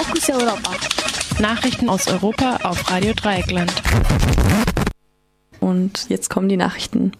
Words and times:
Fokus 0.00 0.30
Europa. 0.30 0.70
Nachrichten 1.40 1.88
aus 1.88 2.06
Europa 2.06 2.60
auf 2.62 2.88
Radio 2.88 3.14
Dreieckland. 3.14 3.72
Und 5.58 6.08
jetzt 6.08 6.30
kommen 6.30 6.48
die 6.48 6.56
Nachrichten. 6.56 7.10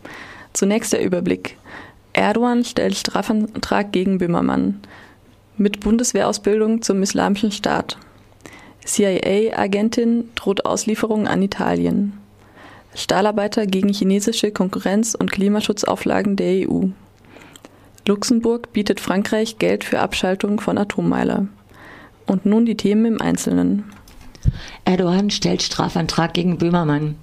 Zunächst 0.53 0.93
der 0.93 1.03
Überblick. 1.03 1.57
Erdogan 2.13 2.65
stellt 2.65 2.95
Strafantrag 2.95 3.91
gegen 3.91 4.19
Böhmermann. 4.19 4.81
Mit 5.57 5.81
Bundeswehrausbildung 5.81 6.81
zum 6.81 7.03
Islamischen 7.03 7.51
Staat. 7.51 7.99
CIA-Agentin 8.85 10.31
droht 10.37 10.65
Auslieferung 10.65 11.27
an 11.27 11.43
Italien. 11.43 12.13
Stahlarbeiter 12.95 13.67
gegen 13.67 13.93
chinesische 13.93 14.53
Konkurrenz- 14.53 15.17
und 15.17 15.33
Klimaschutzauflagen 15.33 16.37
der 16.37 16.71
EU. 16.71 16.85
Luxemburg 18.07 18.73
bietet 18.73 19.01
Frankreich 19.01 19.59
Geld 19.59 19.83
für 19.83 19.99
Abschaltung 19.99 20.61
von 20.61 20.79
Atommeiler. 20.79 21.49
Und 22.29 22.45
nun 22.47 22.67
die 22.67 22.77
Themen 22.77 23.07
im 23.07 23.21
Einzelnen. 23.23 23.85
Erdogan 24.85 25.31
stellt 25.31 25.63
Strafantrag 25.63 26.35
gegen 26.35 26.59
Böhmermann. 26.59 27.17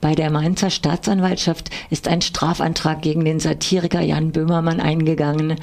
Bei 0.00 0.14
der 0.14 0.30
Mainzer 0.30 0.70
Staatsanwaltschaft 0.70 1.70
ist 1.90 2.06
ein 2.06 2.22
Strafantrag 2.22 3.02
gegen 3.02 3.24
den 3.24 3.40
Satiriker 3.40 4.00
Jan 4.00 4.30
Böhmermann 4.30 4.80
eingegangen. 4.80 5.56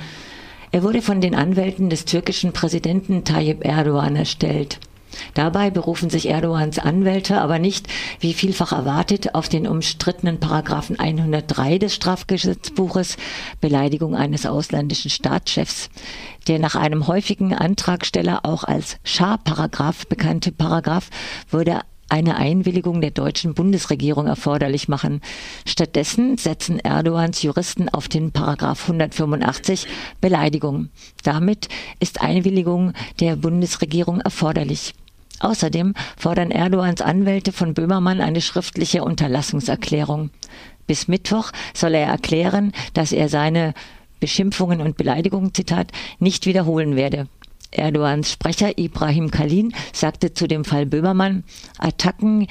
Er 0.71 0.83
wurde 0.83 1.01
von 1.01 1.21
den 1.21 1.33
Anwälten 1.33 1.89
des 1.89 2.03
türkischen 2.03 2.51
Präsidenten 2.51 3.23
Tayyip 3.23 3.63
Erdogan 3.63 4.17
erstellt. 4.17 4.79
Dabei 5.33 5.69
berufen 5.69 6.09
sich 6.09 6.27
Erdogans 6.27 6.79
Anwälte 6.79 7.41
aber 7.41 7.59
nicht, 7.59 7.87
wie 8.19 8.33
vielfach 8.33 8.71
erwartet, 8.71 9.35
auf 9.35 9.49
den 9.49 9.67
umstrittenen 9.67 10.39
Paragraphen 10.39 10.99
103 10.99 11.77
des 11.77 11.95
Strafgesetzbuches 11.95 13.17
Beleidigung 13.61 14.15
eines 14.15 14.45
ausländischen 14.45 15.09
Staatschefs. 15.09 15.89
Der 16.47 16.59
nach 16.59 16.75
einem 16.75 17.07
häufigen 17.07 17.53
Antragsteller 17.53 18.41
auch 18.43 18.63
als 18.63 18.97
Schar-Paragraph 19.03 20.07
bekannte 20.07 20.51
Paragraph 20.51 21.09
würde 21.49 21.81
eine 22.13 22.35
Einwilligung 22.35 23.01
der 23.01 23.09
deutschen 23.09 23.55
Bundesregierung 23.55 24.27
erforderlich 24.27 24.87
machen. 24.87 25.19
Stattdessen 25.65 26.37
setzen 26.37 26.77
Erdogans 26.77 27.41
Juristen 27.41 27.89
auf 27.89 28.07
den 28.07 28.31
Paragraph 28.31 28.83
185 28.83 29.87
Beleidigung. 30.21 30.89
Damit 31.23 31.69
ist 31.99 32.21
Einwilligung 32.21 32.93
der 33.19 33.35
Bundesregierung 33.35 34.19
erforderlich. 34.21 34.93
Außerdem 35.43 35.93
fordern 36.15 36.51
Erdogans 36.51 37.01
Anwälte 37.01 37.51
von 37.51 37.73
Böhmermann 37.73 38.21
eine 38.21 38.39
schriftliche 38.39 39.03
Unterlassungserklärung. 39.03 40.29
Bis 40.87 41.09
Mittwoch 41.09 41.51
soll 41.73 41.95
er 41.95 42.07
erklären, 42.07 42.71
dass 42.93 43.11
er 43.11 43.27
seine 43.27 43.73
Beschimpfungen 44.21 44.79
und 44.79 44.95
Beleidigungen, 44.95 45.53
Zitat, 45.53 45.91
nicht 46.17 46.45
wiederholen 46.45 46.95
werde. 46.95 47.27
Erdogans 47.71 48.31
Sprecher 48.31 48.77
Ibrahim 48.77 49.31
Kalin 49.31 49.73
sagte 49.91 50.33
zu 50.33 50.47
dem 50.47 50.63
Fall 50.63 50.85
Böhmermann, 50.85 51.43
Attacken 51.77 52.47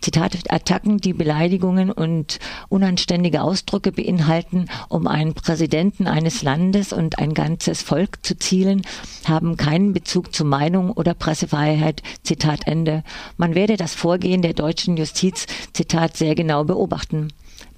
Zitat, 0.00 0.36
Attacken, 0.48 0.98
die 0.98 1.12
Beleidigungen 1.12 1.90
und 1.90 2.38
unanständige 2.68 3.42
Ausdrücke 3.42 3.92
beinhalten, 3.92 4.66
um 4.88 5.06
einen 5.06 5.34
Präsidenten 5.34 6.06
eines 6.06 6.42
Landes 6.42 6.92
und 6.92 7.18
ein 7.18 7.34
ganzes 7.34 7.82
Volk 7.82 8.24
zu 8.24 8.38
zielen, 8.38 8.82
haben 9.26 9.56
keinen 9.56 9.92
Bezug 9.92 10.34
zu 10.34 10.44
Meinung 10.44 10.90
oder 10.90 11.14
Pressefreiheit. 11.14 12.02
Zitat 12.22 12.66
Ende. 12.66 13.04
Man 13.36 13.54
werde 13.54 13.76
das 13.76 13.94
Vorgehen 13.94 14.42
der 14.42 14.54
deutschen 14.54 14.96
Justiz, 14.96 15.46
Zitat, 15.72 16.16
sehr 16.16 16.34
genau 16.34 16.64
beobachten. 16.64 17.28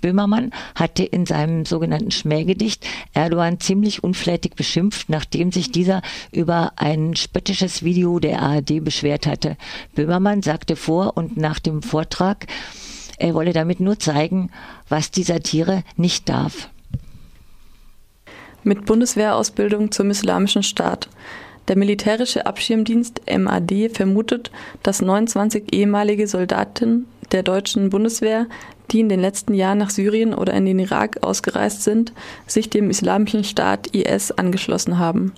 Böhmermann 0.02 0.50
hatte 0.74 1.02
in 1.04 1.24
seinem 1.24 1.64
sogenannten 1.64 2.10
Schmähgedicht 2.10 2.86
Erdogan 3.14 3.58
ziemlich 3.58 4.04
unflätig 4.04 4.54
beschimpft, 4.54 5.08
nachdem 5.08 5.50
sich 5.50 5.72
dieser 5.72 6.02
über 6.30 6.72
ein 6.76 7.16
spöttisches 7.16 7.82
Video 7.82 8.18
der 8.18 8.42
ARD 8.42 8.84
beschwert 8.84 9.26
hatte. 9.26 9.56
Böhmermann 9.94 10.42
sagte 10.42 10.76
vor 10.76 11.16
und 11.16 11.38
nach 11.38 11.58
dem 11.58 11.80
Vortrag, 11.80 12.46
er 13.16 13.32
wolle 13.32 13.54
damit 13.54 13.80
nur 13.80 13.98
zeigen, 13.98 14.50
was 14.88 15.10
die 15.10 15.22
Satire 15.22 15.84
nicht 15.96 16.28
darf. 16.28 16.68
Mit 18.64 18.84
Bundeswehrausbildung 18.84 19.90
zum 19.90 20.10
Islamischen 20.10 20.62
Staat. 20.62 21.08
Der 21.68 21.76
militärische 21.76 22.46
Abschirmdienst 22.46 23.22
MAD 23.30 23.90
vermutet, 23.92 24.50
dass 24.82 25.00
29 25.00 25.72
ehemalige 25.72 26.26
Soldaten 26.26 27.06
der 27.30 27.42
deutschen 27.42 27.90
Bundeswehr 27.90 28.46
die 28.92 29.00
in 29.00 29.08
den 29.08 29.20
letzten 29.20 29.54
Jahren 29.54 29.78
nach 29.78 29.90
Syrien 29.90 30.34
oder 30.34 30.52
in 30.54 30.66
den 30.66 30.78
Irak 30.78 31.22
ausgereist 31.22 31.82
sind, 31.82 32.12
sich 32.46 32.70
dem 32.70 32.90
Islamischen 32.90 33.44
Staat 33.44 33.88
IS 33.88 34.30
angeschlossen 34.32 34.98
haben. 34.98 35.32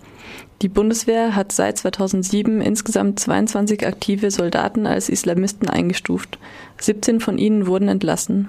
Die 0.62 0.68
Bundeswehr 0.68 1.36
hat 1.36 1.52
seit 1.52 1.78
2007 1.78 2.60
insgesamt 2.60 3.20
22 3.20 3.86
aktive 3.86 4.30
Soldaten 4.30 4.86
als 4.86 5.08
Islamisten 5.08 5.68
eingestuft. 5.68 6.38
17 6.78 7.20
von 7.20 7.38
ihnen 7.38 7.66
wurden 7.66 7.88
entlassen. 7.88 8.48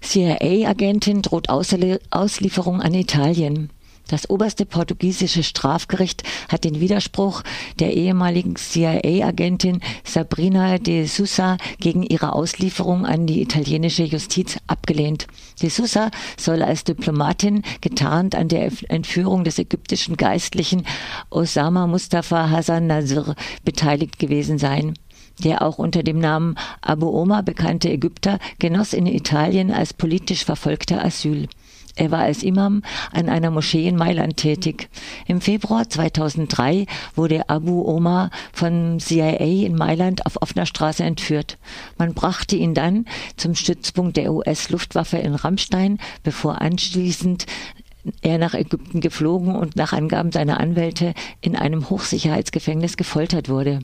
CIA-Agentin 0.00 1.22
droht 1.22 1.48
Auslieferung 1.48 2.80
an 2.80 2.94
Italien. 2.94 3.70
Das 4.08 4.30
oberste 4.30 4.64
portugiesische 4.64 5.42
Strafgericht 5.42 6.22
hat 6.48 6.64
den 6.64 6.80
Widerspruch 6.80 7.42
der 7.78 7.94
ehemaligen 7.94 8.56
CIA-Agentin 8.56 9.80
Sabrina 10.02 10.78
de 10.78 11.06
Sousa 11.06 11.58
gegen 11.78 12.02
ihre 12.02 12.32
Auslieferung 12.32 13.04
an 13.04 13.26
die 13.26 13.42
italienische 13.42 14.04
Justiz 14.04 14.56
abgelehnt. 14.66 15.26
De 15.60 15.68
Sousa 15.68 16.10
soll 16.38 16.62
als 16.62 16.84
Diplomatin 16.84 17.62
getarnt 17.82 18.34
an 18.34 18.48
der 18.48 18.72
Entführung 18.88 19.44
des 19.44 19.58
ägyptischen 19.58 20.16
Geistlichen 20.16 20.86
Osama 21.28 21.86
Mustafa 21.86 22.48
Hassan 22.48 22.86
Nasir 22.86 23.34
beteiligt 23.64 24.18
gewesen 24.18 24.58
sein. 24.58 24.94
Der 25.44 25.60
auch 25.60 25.78
unter 25.78 26.02
dem 26.02 26.18
Namen 26.18 26.56
Abu 26.80 27.08
Omar 27.08 27.42
bekannte 27.42 27.90
Ägypter 27.90 28.38
genoss 28.58 28.94
in 28.94 29.06
Italien 29.06 29.70
als 29.70 29.92
politisch 29.92 30.44
verfolgter 30.46 31.04
Asyl. 31.04 31.46
Er 31.98 32.12
war 32.12 32.20
als 32.20 32.44
Imam 32.44 32.82
an 33.12 33.28
einer 33.28 33.50
Moschee 33.50 33.88
in 33.88 33.96
Mailand 33.96 34.36
tätig. 34.36 34.88
Im 35.26 35.40
Februar 35.40 35.90
2003 35.90 36.86
wurde 37.16 37.48
Abu 37.48 37.84
Omar 37.84 38.30
von 38.52 39.00
CIA 39.00 39.66
in 39.66 39.74
Mailand 39.74 40.24
auf 40.24 40.40
offener 40.40 40.64
Straße 40.64 41.02
entführt. 41.02 41.58
Man 41.98 42.14
brachte 42.14 42.54
ihn 42.54 42.72
dann 42.72 43.06
zum 43.36 43.56
Stützpunkt 43.56 44.16
der 44.16 44.32
US-Luftwaffe 44.32 45.18
in 45.18 45.34
Rammstein, 45.34 45.98
bevor 46.22 46.60
anschließend 46.60 47.46
er 48.22 48.38
nach 48.38 48.54
Ägypten 48.54 49.00
geflogen 49.00 49.56
und 49.56 49.74
nach 49.74 49.92
Angaben 49.92 50.30
seiner 50.30 50.60
Anwälte 50.60 51.14
in 51.40 51.56
einem 51.56 51.90
Hochsicherheitsgefängnis 51.90 52.96
gefoltert 52.96 53.48
wurde. 53.48 53.80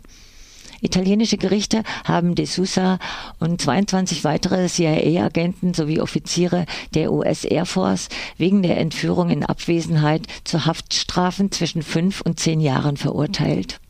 Italienische 0.85 1.39
Gerichte 1.39 1.83
haben 2.05 2.35
De 2.35 2.45
Sousa 2.45 2.99
und 3.41 3.59
22 3.59 4.23
weitere 4.23 4.69
CIA-Agenten 4.69 5.73
sowie 5.73 5.99
Offiziere 5.99 6.67
der 6.93 7.11
US 7.11 7.45
Air 7.45 7.65
Force 7.65 8.11
wegen 8.37 8.63
der 8.63 8.77
Entführung 8.77 9.31
in 9.31 9.47
Abwesenheit 9.47 10.27
zu 10.45 10.67
Haftstrafen 10.67 11.51
zwischen 11.51 11.83
fünf 11.83 12.21
und 12.21 12.39
zehn 12.39 12.61
Jahren 12.61 12.99
verurteilt. 12.99 13.81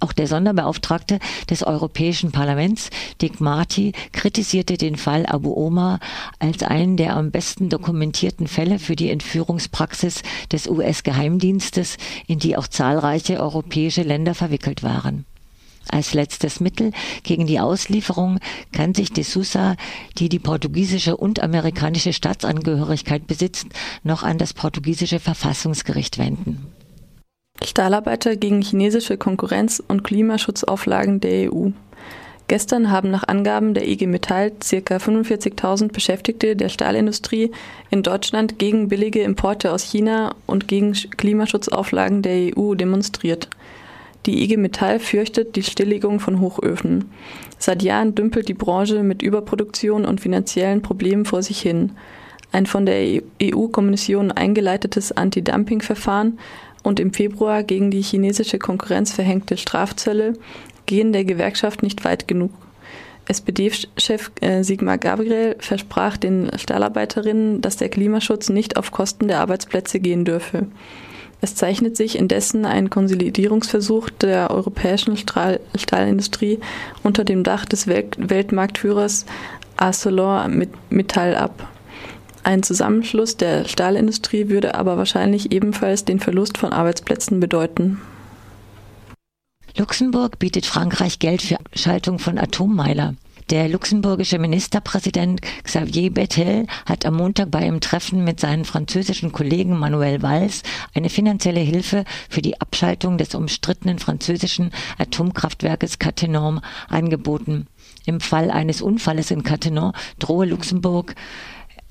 Auch 0.00 0.12
der 0.12 0.26
Sonderbeauftragte 0.26 1.18
des 1.48 1.62
Europäischen 1.62 2.30
Parlaments, 2.30 2.90
Dick 3.22 3.40
Marty, 3.40 3.92
kritisierte 4.12 4.76
den 4.76 4.96
Fall 4.96 5.24
Abu 5.24 5.54
Omar 5.54 5.98
als 6.38 6.62
einen 6.62 6.98
der 6.98 7.16
am 7.16 7.30
besten 7.30 7.70
dokumentierten 7.70 8.48
Fälle 8.48 8.78
für 8.78 8.96
die 8.96 9.10
Entführungspraxis 9.10 10.22
des 10.50 10.68
US-Geheimdienstes, 10.68 11.96
in 12.26 12.38
die 12.38 12.58
auch 12.58 12.68
zahlreiche 12.68 13.40
europäische 13.40 14.02
Länder 14.02 14.34
verwickelt 14.34 14.82
waren. 14.82 15.24
Als 15.88 16.14
letztes 16.14 16.60
Mittel 16.60 16.92
gegen 17.22 17.46
die 17.46 17.60
Auslieferung 17.60 18.38
kann 18.72 18.94
sich 18.94 19.12
de 19.12 19.24
Sousa, 19.24 19.76
die 20.18 20.28
die 20.28 20.38
portugiesische 20.38 21.16
und 21.16 21.42
amerikanische 21.42 22.12
Staatsangehörigkeit 22.12 23.26
besitzt, 23.26 23.66
noch 24.02 24.22
an 24.22 24.38
das 24.38 24.54
portugiesische 24.54 25.20
Verfassungsgericht 25.20 26.18
wenden. 26.18 26.66
Stahlarbeiter 27.64 28.36
gegen 28.36 28.62
chinesische 28.62 29.16
Konkurrenz- 29.16 29.82
und 29.86 30.02
Klimaschutzauflagen 30.02 31.20
der 31.20 31.52
EU. 31.52 31.70
Gestern 32.48 32.90
haben 32.90 33.10
nach 33.10 33.26
Angaben 33.28 33.72
der 33.72 33.88
IG 33.88 34.06
Metall 34.06 34.50
ca. 34.50 34.96
45.000 34.96 35.92
Beschäftigte 35.92 36.56
der 36.56 36.68
Stahlindustrie 36.68 37.50
in 37.90 38.02
Deutschland 38.02 38.58
gegen 38.58 38.88
billige 38.88 39.22
Importe 39.22 39.72
aus 39.72 39.82
China 39.82 40.34
und 40.46 40.68
gegen 40.68 40.92
Klimaschutzauflagen 40.92 42.20
der 42.22 42.56
EU 42.56 42.74
demonstriert. 42.74 43.48
Die 44.26 44.44
IG 44.44 44.56
Metall 44.56 45.00
fürchtet 45.00 45.56
die 45.56 45.62
Stilllegung 45.62 46.20
von 46.20 46.40
Hochöfen. 46.40 47.10
Seit 47.58 47.82
Jahren 47.82 48.14
dümpelt 48.14 48.48
die 48.48 48.54
Branche 48.54 49.02
mit 49.02 49.22
Überproduktion 49.22 50.04
und 50.04 50.20
finanziellen 50.20 50.82
Problemen 50.82 51.24
vor 51.24 51.42
sich 51.42 51.60
hin. 51.60 51.92
Ein 52.52 52.66
von 52.66 52.86
der 52.86 53.22
EU-Kommission 53.42 54.30
eingeleitetes 54.30 55.10
Anti-Dumping-Verfahren 55.10 56.38
und 56.82 57.00
im 57.00 57.12
Februar 57.12 57.64
gegen 57.64 57.90
die 57.90 58.02
chinesische 58.02 58.58
Konkurrenz 58.58 59.12
verhängte 59.12 59.56
Strafzölle 59.56 60.34
gehen 60.86 61.12
der 61.12 61.24
Gewerkschaft 61.24 61.82
nicht 61.82 62.04
weit 62.04 62.28
genug. 62.28 62.52
SPD-Chef 63.28 64.30
äh, 64.40 64.62
Sigmar 64.62 64.98
Gabriel 64.98 65.56
versprach 65.58 66.16
den 66.16 66.50
Stahlarbeiterinnen, 66.56 67.60
dass 67.60 67.76
der 67.76 67.88
Klimaschutz 67.88 68.48
nicht 68.48 68.76
auf 68.76 68.90
Kosten 68.90 69.28
der 69.28 69.40
Arbeitsplätze 69.40 70.00
gehen 70.00 70.24
dürfe. 70.24 70.66
Es 71.44 71.56
zeichnet 71.56 71.96
sich 71.96 72.16
indessen 72.16 72.64
ein 72.64 72.88
Konsolidierungsversuch 72.88 74.10
der 74.10 74.52
europäischen 74.52 75.16
Stahl 75.16 75.58
Stahlindustrie 75.74 76.60
unter 77.02 77.24
dem 77.24 77.42
Dach 77.42 77.64
des 77.64 77.88
Welt 77.88 78.16
Weltmarktführers 78.16 79.26
ArcelorMittal 79.76 81.34
ab. 81.34 81.68
Ein 82.44 82.62
Zusammenschluss 82.62 83.36
der 83.36 83.64
Stahlindustrie 83.66 84.50
würde 84.50 84.76
aber 84.76 84.96
wahrscheinlich 84.98 85.50
ebenfalls 85.50 86.04
den 86.04 86.20
Verlust 86.20 86.58
von 86.58 86.72
Arbeitsplätzen 86.72 87.40
bedeuten. 87.40 88.00
Luxemburg 89.76 90.38
bietet 90.38 90.64
Frankreich 90.64 91.18
Geld 91.18 91.42
für 91.42 91.56
Schaltung 91.74 92.20
von 92.20 92.38
Atommeiler. 92.38 93.14
Der 93.52 93.68
luxemburgische 93.68 94.38
Ministerpräsident 94.38 95.42
Xavier 95.62 96.10
Bettel 96.10 96.66
hat 96.86 97.04
am 97.04 97.16
Montag 97.16 97.50
bei 97.50 97.58
einem 97.58 97.80
Treffen 97.80 98.24
mit 98.24 98.40
seinen 98.40 98.64
französischen 98.64 99.30
Kollegen 99.30 99.78
Manuel 99.78 100.22
Valls 100.22 100.62
eine 100.94 101.10
finanzielle 101.10 101.60
Hilfe 101.60 102.04
für 102.30 102.40
die 102.40 102.58
Abschaltung 102.62 103.18
des 103.18 103.34
umstrittenen 103.34 103.98
französischen 103.98 104.70
Atomkraftwerkes 104.96 105.98
Cattenom 105.98 106.62
angeboten. 106.88 107.66
Im 108.06 108.20
Fall 108.20 108.50
eines 108.50 108.80
Unfalles 108.80 109.30
in 109.30 109.42
Cattenom 109.42 109.92
drohe 110.18 110.46
Luxemburg 110.46 111.14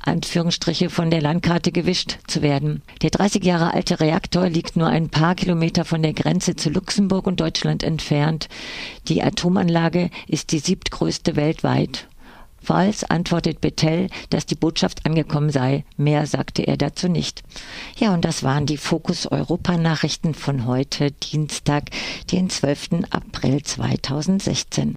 Anführungsstriche 0.04 0.90
von 0.90 1.10
der 1.10 1.22
Landkarte 1.22 1.72
gewischt 1.72 2.18
zu 2.28 2.42
werden. 2.42 2.82
Der 3.02 3.10
30 3.10 3.44
Jahre 3.44 3.74
alte 3.74 4.00
Reaktor 4.00 4.50
liegt 4.50 4.76
nur 4.76 4.88
ein 4.88 5.10
paar 5.10 5.36
Kilometer 5.36 5.86
von 5.86 6.02
der 6.02 6.14
Grenze 6.14 6.56
zu 6.56 6.70
Luxemburg 6.70 7.28
und 7.28 7.40
Deutschland 7.40 7.84
entfernt. 7.84 8.50
Die 9.08 9.24
Atomanlage 9.24 10.10
ist 10.28 10.52
die 10.52 10.60
siebtgrößte 10.60 11.36
weltweit. 11.36 12.08
Falls 12.64 13.04
antwortet 13.04 13.60
Bettel, 13.60 14.08
dass 14.30 14.46
die 14.46 14.56
Botschaft 14.56 15.06
angekommen 15.06 15.50
sei. 15.50 15.84
Mehr 15.98 16.28
sagte 16.28 16.62
er 16.62 16.78
dazu 16.78 17.08
nicht. 17.08 17.42
Ja, 17.98 18.14
und 18.14 18.24
das 18.24 18.44
waren 18.44 18.68
die 18.68 18.78
Fokus 18.78 19.26
Europa 19.26 19.78
Nachrichten 19.78 20.36
von 20.36 20.68
heute, 20.68 21.12
Dienstag, 21.12 21.86
den 22.32 22.50
12. 22.50 23.06
April 23.10 23.64
2016. 23.64 24.96